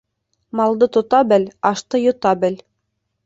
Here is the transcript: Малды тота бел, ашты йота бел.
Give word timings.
Малды 0.59 0.87
тота 0.95 1.19
бел, 1.33 1.45
ашты 1.71 2.01
йота 2.07 2.31
бел. 2.45 2.57